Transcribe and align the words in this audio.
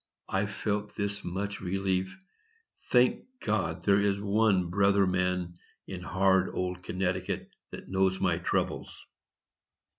I 0.29 0.47
felt 0.47 0.95
this 0.95 1.23
much 1.23 1.61
relief,—"Thank 1.61 3.25
God 3.39 3.83
there 3.83 3.99
is 4.01 4.19
one 4.19 4.71
brother 4.71 5.05
man 5.05 5.59
in 5.85 6.01
hard 6.01 6.49
old 6.55 6.81
Connecticut 6.81 7.51
that 7.69 7.87
knows 7.87 8.19
my 8.19 8.39
troubles." 8.39 9.05